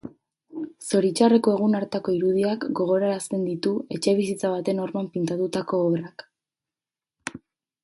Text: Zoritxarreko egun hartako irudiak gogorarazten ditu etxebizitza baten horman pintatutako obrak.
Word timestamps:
Zoritxarreko 0.85 1.51
egun 1.57 1.77
hartako 1.79 2.15
irudiak 2.15 2.65
gogorarazten 2.79 3.45
ditu 3.51 3.75
etxebizitza 3.99 4.53
baten 4.55 4.83
horman 4.87 5.13
pintatutako 5.19 5.85
obrak. 5.93 6.27